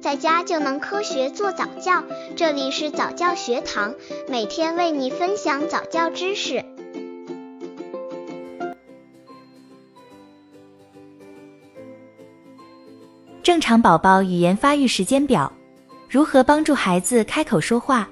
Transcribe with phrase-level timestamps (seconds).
[0.00, 2.02] 在家就能科学做早教。
[2.34, 3.94] 这里是早教学堂，
[4.28, 6.64] 每天为你分享早教知识。
[13.42, 15.52] 正常宝宝语言发育时间表，
[16.08, 18.08] 如何帮助孩子开口说话？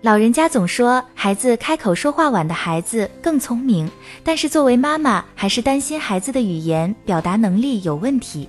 [0.00, 3.90] 老人家总说孩子开口说话晚的孩子更聪明，
[4.24, 8.48] 但是作为妈妈还是担心孩子的语言表达能力有问题。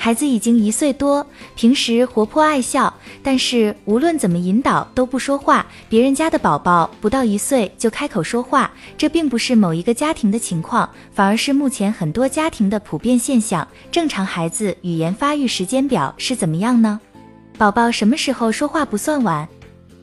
[0.00, 1.26] 孩子已经一岁多，
[1.56, 5.66] 平时活泼爱笑，但是无论怎么引导都不说话。
[5.88, 13.66] 别人家的宝宝不到一岁就开口说话，这并不是某一个家庭的情况，反而是目前很多家庭的普遍现象。
[13.90, 17.00] 正常孩子语言发育时间表是怎么样呢？
[17.58, 19.46] 宝宝什么时候说话不算晚？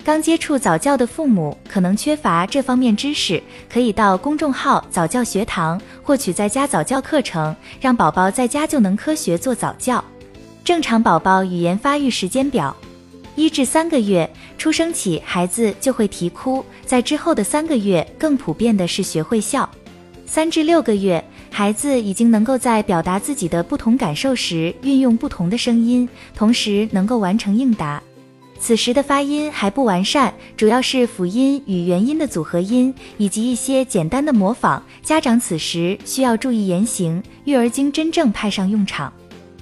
[0.06, 10.06] 刚接触早教的父母可能缺乏这方面知识，可以到公众号早教学堂获取在家早教课程，让宝宝在家就能科学做早教。
[10.64, 12.76] 正常宝宝语言发育时间表：
[13.36, 19.68] 一至三个月，出生起孩子就会啼哭，在之后的三个月更普遍的是学会笑。
[20.28, 28.00] 三至六个月，孩子已经能够在表达自己的不同感受时运用不同的声音，同时能够完成应答。
[28.58, 34.82] 此时的发音还不完善，主要是辅音与元音的组合音，以及一些简单的模仿。
[35.04, 39.14] 家长此时需要注意言行，育儿经真正派上用场。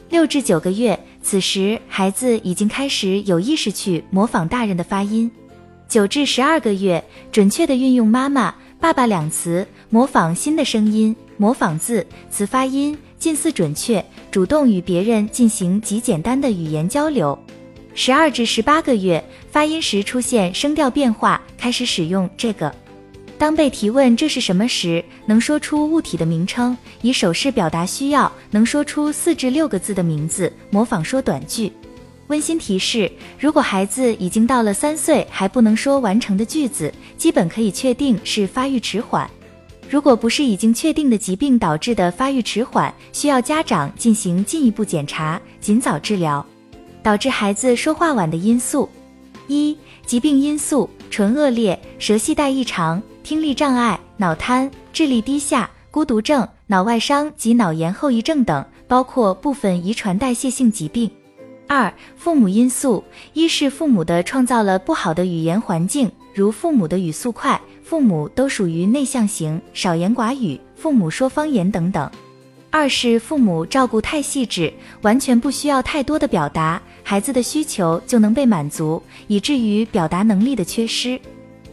[0.09, 5.29] 六至九个月，此时孩子已经开始有意识去模仿大人的发音。
[5.89, 17.37] 九至十二个月，准确的运用妈妈、爸爸两词，模仿新的声音，模仿字词发音，近似准确，主动与别人进行极简单的语言交流。
[17.95, 22.73] 十二至十八个月，发音时出现声调变化，开始使用这个。
[23.37, 31.71] 当被提问这是什么时，能说出物体的名称，以手势表达需要，能说出四至六个字的名字，模仿说短句。
[32.27, 39.29] 温馨提示：如果孩子已经到了三岁还不能说完成的句子，基本可以确定是发育迟缓。
[39.89, 46.43] 如果不是已经确定的疾病导致的发育迟缓，需要家长进行进一步检查，尽早治疗。
[47.03, 48.89] 导致孩子说话晚的因素：
[49.47, 61.11] 一、疾病因素，唇腭裂、舌系带异常、听力障碍、脑瘫、智力低下、孤独症、脑外伤及脑炎后遗症等，包括部分遗传代谢性疾病。
[61.67, 63.03] 二、父母因素，
[63.33, 72.09] 一是父母的创造了不好的语言环境，如父母的语速快，父母都属于内向型，少言寡语，父母说方言等等。
[72.75, 74.73] 二是父母照顾太细致，
[75.03, 81.21] 完全不需要太多的表达，孩子的需求就能被满足，以至于表达能力的缺失。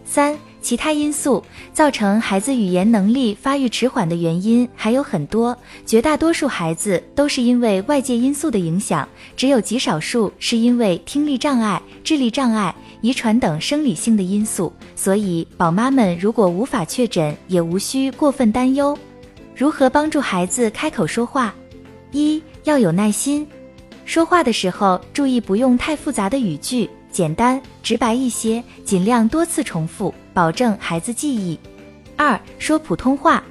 [0.05, 5.57] 三、其他因素造成孩子语言能力发育迟缓的原因还有很多，
[5.87, 14.71] 绝大多数孩子都是因为外界因素的影响，只有极少数是因为听力障碍、智力障碍、遗传等生理性的因素。
[14.95, 18.95] 所以，宝妈们如果无法确诊，也无需过分担忧。
[19.61, 21.53] 如何帮助孩子开口说话？
[22.13, 23.47] 一要有耐心，
[24.07, 31.61] 说话的时候注意不用太复杂的语句，简单直白一些，尽量多次重复，保证孩子记忆。
[32.17, 33.45] 二说普通话，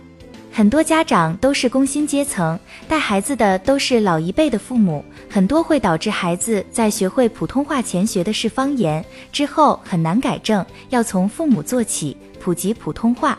[0.51, 13.37] 很多家长都是工薪阶层，带孩子的都是老一辈的父母，很多会导致孩子在学会普通话前学的是方言，之后很难改正，要从父母做起，普及普通话。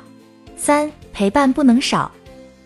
[0.57, 2.09] 三陪伴不能少。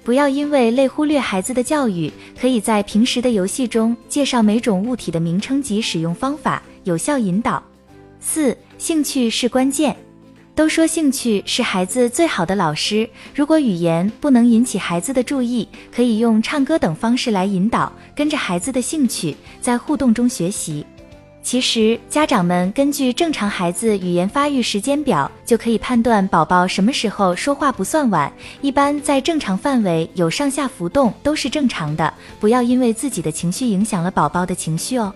[0.04, 7.62] 不要因为累忽略孩子的教育，可以在平时的游戏中介绍每种物体的名称及使用方法，有效引导。
[8.20, 9.97] 四，兴趣是关键。
[10.54, 20.86] 都说兴趣是孩子最好的老师，如果语言不能引起孩子的注意，可以用唱歌等方式来引导，跟着孩子的兴趣，在互动中学习。
[21.44, 28.32] 其实，家长们根据正常孩子语言发育时间表，就可以判断宝宝什么时候说话不算晚。
[28.62, 35.15] 一般在正常范围有上下浮动都是正常的，不要因为自己的情绪影响了宝宝的情绪哦。